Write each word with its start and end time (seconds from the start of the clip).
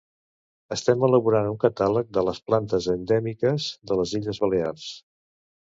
Estem 0.75 1.05
elaborant 1.07 1.49
un 1.51 1.59
catàleg 1.65 2.09
de 2.19 2.25
les 2.31 2.41
plantes 2.49 2.91
endèmiques 2.97 3.69
de 3.93 4.03
les 4.03 4.19
Illes 4.21 4.45
balears. 4.47 4.93